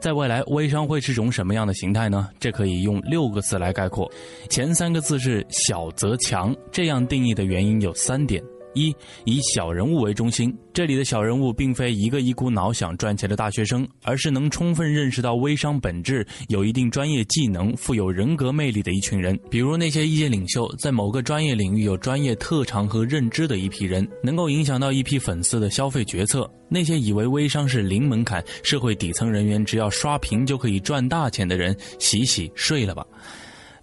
[0.00, 2.30] 在未来，微商会是种什么样的形态呢？
[2.40, 4.10] 这可以用六个字来概括，
[4.48, 6.56] 前三个字是“小则强”。
[6.72, 8.42] 这样定义的原因有三点：
[8.74, 8.94] 一、
[9.24, 19.38] 以小人物为中心，这里的小人物并非一个一股脑想赚钱的大学生，而是能充分认识到微商本质、有一定专业技能、富有人格魅力的一群人。
[19.50, 26.50] 比如那些意见领袖，在某个专业领域有专业特长和认知的一批人，能够影响到一批粉丝的消费决策。
[26.68, 33.04] 那些以为微商是零门槛、社会底层人员只要刷屏就可以赚大钱的人，洗洗睡了吧。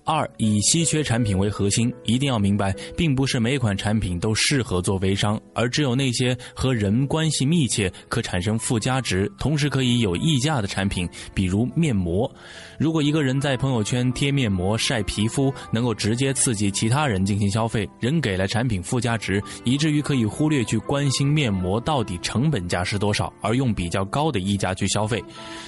[0.07, 12.33] 二以稀缺产品为核心，一定要明白，并不是每款产品都适合做微商，而只有那些和人关系密切、可产生附加值，同时可以有溢价的产品，比如面膜。
[12.80, 25.21] 如果一个人在朋友圈贴面膜晒皮肤，能够直接刺激其他人进行消费，人给了产品附加值，以至于可以忽略去关心面膜到底成本价是多少，而用比较高的溢价去消费。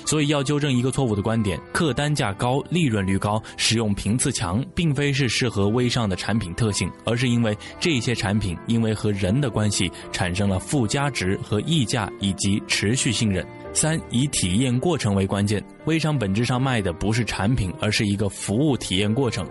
[0.05, 4.28] 所以要纠正一个错误的观点：客单价高、利润率高、使用频次。
[4.31, 13.45] 强并非是适合微商的产品特性，而是因为这些产品因为和人的关系产生了附加值和溢价以及持续信任。
[13.71, 19.47] 三以体验过程为关键，微商本质上卖的不是产品，而是一个服务体验过程。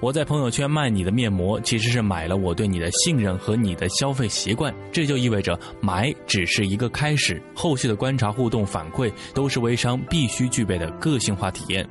[0.00, 4.74] 我在朋友圈卖你的面膜，其实是买了我对你的信任和你的消费习惯。
[4.90, 11.88] 这就意味着买只是一个开始，后续的观察、互动、反馈都是微商必须具备的个性化体验。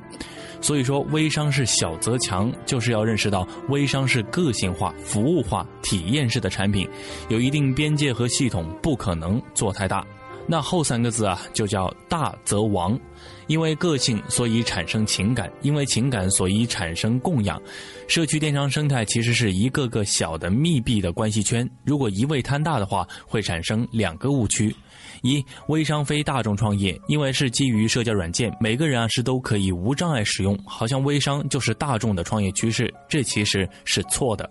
[0.60, 6.88] 所以说，微商是小则强，就是要认识到微商是个性化、服务化、体验式的产品，
[7.28, 10.06] 有一定边界和系统，不可能做太大。
[10.46, 12.98] 那后三个字啊，就叫大则亡。
[13.46, 17.60] 因为个性，所以产生情感；因为情感，所以产生供养。
[18.06, 24.74] 社区电商生态其实是一个个小的密闭的关系圈，如果一味贪大的话，会产生两个误区。
[25.22, 34.48] 一微商非大众创业，因为是基于社交软件，每个人啊是都可以无障碍使用，好像微商就是大众的创业趋势，这其实是错的。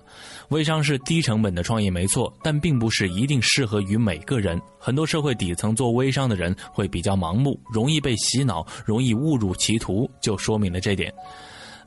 [0.49, 4.59] 微商是低成本的创业没错，但并不是一定适合于每个人。
[4.79, 11.13] 很多社会底层做微商的人会比较盲目，容易被洗脑，容易误入歧途，就说明了这点。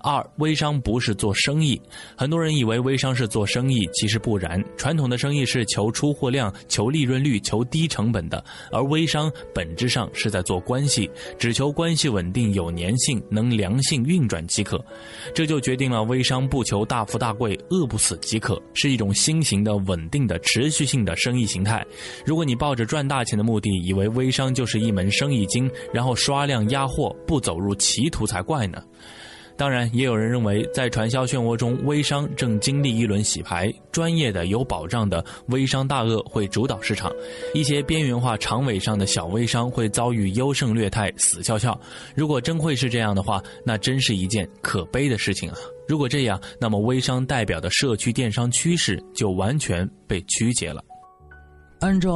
[0.02, 1.80] 二，微商不是做生意，
[2.16, 4.62] 很多人以为微商是做生意，其实不然。
[4.76, 11.08] 传统的生意是求出货量、求利润率、求低成本的，而微商本质上是在做关系，
[11.38, 14.84] 只求关系稳定、有粘性、能良性运转即可。
[15.32, 21.84] 这就决定了微商不求大富大贵、饿不死即可，是一种新型的、稳定的、持续性的生意形态。
[22.26, 28.82] 如果你抱着赚大钱的目的，以为微商就是一门生意经，然后刷量压货，不走入歧途才怪呢。
[29.56, 37.12] 当然，也有人认为，在传销漩涡中，微商正经历一轮洗牌，专业的、有保障的微商大鳄会主导市场，
[37.54, 41.78] 一些边缘化、长尾上的小微商会遭遇优胜劣汰、死翘翘。
[42.14, 45.56] 如果真会是这样的话，那真是一件可悲的事情啊！
[45.86, 50.82] 如果这样，那么微商代表的社区电商趋势就完全被曲解了。
[51.80, 52.10] 按照。